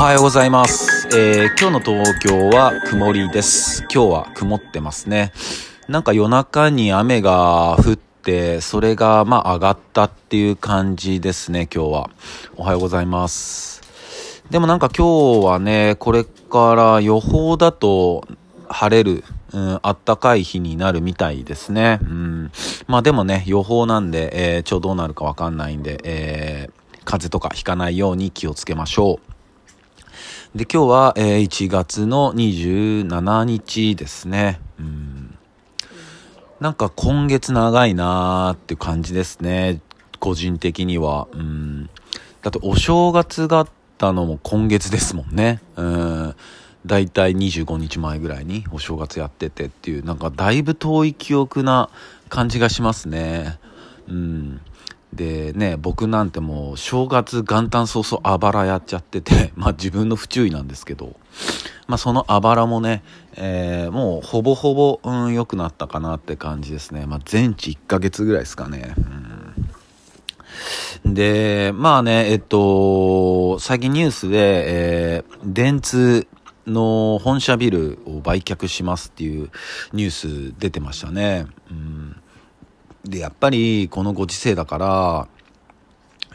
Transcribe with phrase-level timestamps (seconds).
[0.00, 1.08] おはようございます。
[1.14, 3.82] えー今日の東京は曇りです。
[3.92, 5.30] 今日は曇ってますね。
[5.88, 12.10] なんか夜中に雨が降って、それがまあ上がったっていう感じですね、今日は。
[12.56, 13.82] おはようございます。
[14.48, 18.26] でもなんか今日はね、これから予報だと
[18.70, 19.22] 晴れる、
[19.52, 21.98] うん、あったかい日になるみたいですね。
[22.00, 22.52] うん。
[22.86, 29.30] まあでもね、予報なんで、えー、ちょうどどうなるかわかんないんで、えー、風邪とかひかないように気をつけましょう。
[30.52, 34.60] で、今日は、えー1月の27日ですね。
[34.80, 35.38] うん。
[36.58, 39.80] なんか今月長いなーって感じですね。
[40.18, 41.28] 個人的には。
[41.30, 41.86] うん。
[42.42, 45.62] だってお正月があったのも今月ですもんね。
[45.76, 46.34] うん。
[46.84, 51.90] だいたい25日前ぐらいにお正月やっててっていう、なんかだいぶ遠い記憶な
[52.28, 53.60] 感じがしますね。
[54.08, 54.60] うん。
[55.12, 61.16] でね、僕なんてもう正月元旦早々あばらやっちゃってて、 まあ自分の不注意なんですけど、
[61.88, 63.02] まあそのあばらもね、
[63.34, 67.06] えーもうほぼほぼ、うん、良くなったかなって感じですね。
[67.06, 68.94] まあ全治1ヶ月ぐらいですかね。
[71.04, 76.28] うん、で、まあね、えっと、最近ニュースで、えー電通
[76.66, 79.50] の本社ビルを売却しますっていう
[79.92, 80.10] ニュー
[80.52, 81.46] ス出てましたね。
[81.70, 81.99] うん
[83.04, 85.28] で、やっぱりこのご時世だから、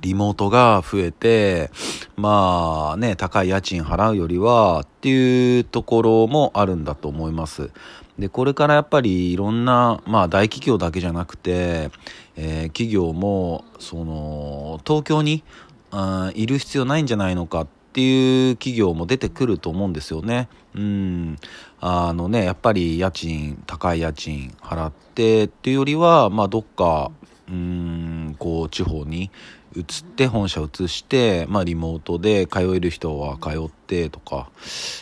[0.00, 1.70] リモートが増えて、
[2.16, 7.70] まあね、高い家賃払うよりはっていうところもあるんだと思います。
[8.18, 11.90] で、これからやっぱりいろんな、まあ大企業だけじゃなくて、
[12.36, 15.42] えー企業も、その、東京に、
[15.90, 17.66] あーいる必要ないんじゃないのかっ
[17.96, 20.50] ていう企業も出てくると思うんですよね。
[20.74, 21.38] うん。
[21.80, 27.10] あのね、やっぱり家賃、高い家賃払ってっていうよりは、まあどっか、
[27.48, 29.30] うん、こう地方に
[29.74, 34.50] 移って本社移して、まあリモートで通える人は通ってとか、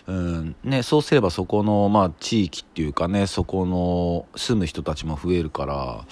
[0.06, 6.04] うん、ね、そうすればそこの、まあ地域っていうかね、そこの住む人たちも増えるから、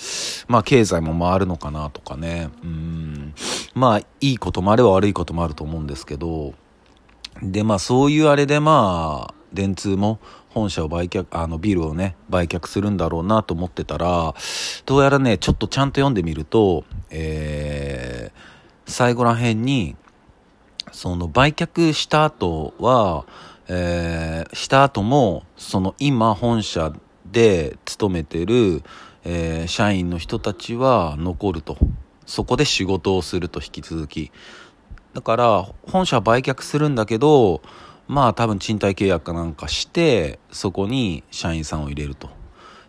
[0.49, 3.35] まあ経済も回るのかなとかね、うん、
[3.77, 6.55] まあいいこともあれば悪いこともあると思うんですけど、
[7.43, 10.21] で、まあそういうあれでまあ、電通も
[10.51, 14.35] 本社を売却、あのビルをね、売却するんだろうなと思ってたら、
[14.87, 19.97] どうやらね、ちょっとちゃんと読んでみると、えー、最後ら辺に、
[20.93, 23.25] その売却した後は、
[23.69, 26.93] えー、した後も、その今本社
[27.31, 28.83] で勤めてる、
[29.25, 31.77] えー社員の人たちは残ると。
[32.27, 34.33] そこで仕事をすると引き続き。
[35.15, 37.63] だから、本社売却するんだけど、
[38.09, 42.29] まあ多分賃貸契約かなんかして、そこに社員さんを入れると。
[42.29, 42.31] っ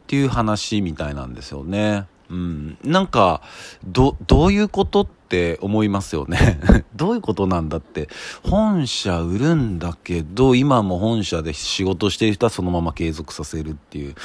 [0.08, 2.06] ていう話みたいなんですよね。
[2.30, 2.78] うん。
[2.84, 3.42] なんか、
[3.86, 6.60] ど、どういうことって思いますよね。
[6.96, 8.10] どういうことなんだって。
[8.44, 14.16] 本社売るんだけど、今も本社で仕事してる人はそのまま継続させるっていう。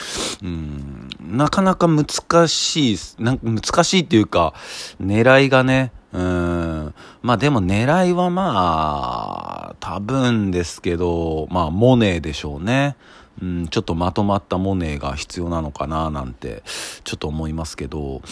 [0.43, 1.09] うん。
[1.21, 2.07] なかなか難
[2.49, 4.55] しい、難しいっていうか、
[5.01, 6.95] 狙いがね、うん。
[7.23, 12.97] まあでも狙いはまあ、多分ですけど、まあモネでしょうね。
[13.41, 16.63] うん、ちょっとまとまったモネが必要なのかななんて、
[17.05, 18.23] ちょっと思いますけど、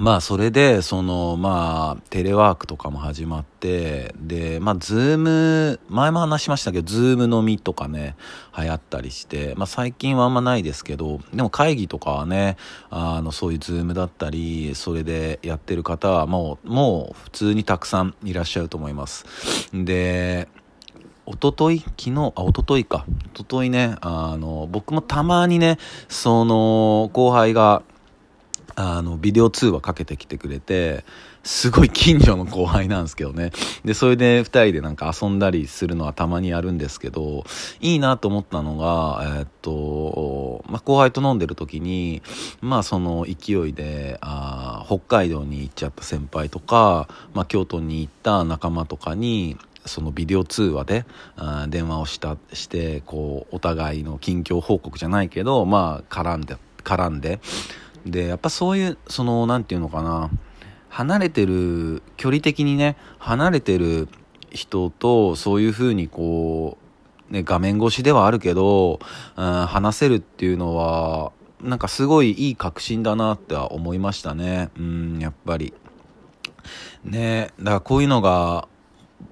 [0.00, 8.16] まあそれで、その、まあ、テレワークとかも始まって、で、まあ、ズーム、前も話しましたけど、ズーム飲みとかね、
[8.56, 12.56] 流行ったりして、まあ最近はあんまないですけど、でも会議とかはね、
[12.88, 19.26] あの、そういうズームだったり、それでやってる方はもう、もう普通にたくさんいらっしゃると思います。
[19.74, 20.48] で、
[21.26, 23.04] 一昨日昨日、あ、一昨日か。
[23.34, 25.76] 一昨日ね、あの、僕もたまにね、
[26.08, 27.82] その、後輩が、
[28.80, 31.04] あの、ビデオ通話かけてきてくれて、
[31.42, 33.50] すごい近所の後輩なんですけどね。
[33.84, 37.44] で、それで二人でなんか遊んだりするのはたまにやるんですけど、
[37.80, 42.22] いいなと思ったのが、えーっと、まあ、後輩と飲んでる時に、
[42.60, 51.06] まあ、その勢いで、あ北海道に行っちゃった先輩とか、まあ、京都に行った仲間とかに、そのビデオ通話で
[51.36, 57.40] あ電話をしたしてこうお互いの近況報告じゃないけどまあ絡んで絡んで
[58.06, 60.30] でやっぱそういうそのなんていうのかな。
[60.90, 64.08] 離れてる距離的にね離れてる
[64.50, 66.76] 人とそういうふうにこ
[67.30, 68.98] う、ね、画面越しではあるけど、
[69.36, 71.32] うん、話せるっていうのは
[71.62, 74.70] なんかすごいいい確信だなっては思いましたね。
[74.78, 75.72] うんやっぱり。
[77.04, 78.68] ねだからこういうのが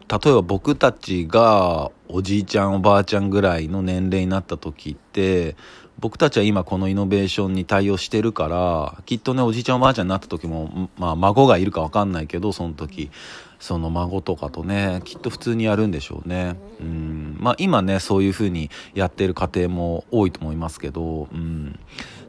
[0.09, 5.57] 例えば僕たちがおじいちゃんおばあちゃんぐらいの年齢になった時って
[5.99, 13.11] 僕たちは今このイノベーションに対応してるからきっとねおじいちゃんおばあちゃんになった時もまあ孫がいるか分かんないけどその時
[13.59, 16.57] その孫とかとね、きっと普通にやるんでしょうね。
[16.81, 17.37] うん。
[17.41, 21.79] まあ今ね、そういう風にやってる家庭も多いと思いますけど、うん。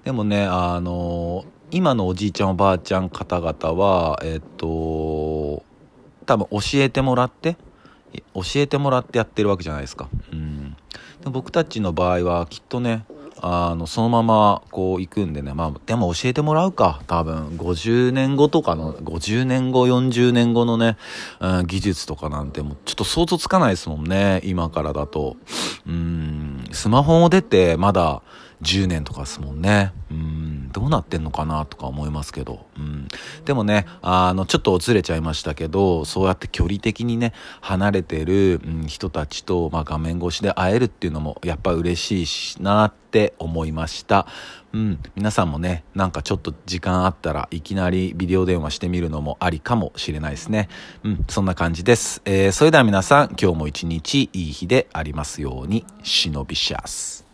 [0.03, 4.67] でもね、あの、今のおじいちゃんおばあちゃん方々は、えっと、
[6.29, 7.57] 多分教えてもらって、
[8.35, 10.07] 教えてもらってやってるわけじゃないですか。
[10.31, 10.75] うん。
[11.23, 13.03] で僕たちの場合はきっとね、
[13.41, 20.97] あの、そのままこう行くんでね、まあ、でも教えてもらうか、多分、50年後とかの、50年後、40年後のね、
[21.39, 25.35] うん、技術とかなんてもうちょっと想像つかないですもんね、今からだと。
[25.87, 28.21] うん、スマホを出てまだ
[28.61, 29.93] 10年とかですもんね。
[30.11, 30.38] うん、
[30.71, 32.65] どうなってんのかなとか思いますけど。
[32.77, 33.07] うん、
[33.45, 44.27] でもね、あの、ちょっとずれちゃいましたけど、そうやって距離的にね、離れてる、うん、人たちと、まあ、画面越しで会えるっていうのも、やっぱ嬉しいしなって思いました。
[44.71, 50.69] うん、皆さんもね、なんかちょっと時間あったらいきなりビデオ電話してみるのもありかもしれないですね。
[51.03, 52.21] うん、そんな感じです。
[52.25, 57.28] えー、それでは皆さん、今日も一日いい日でありますように、忍びシャス。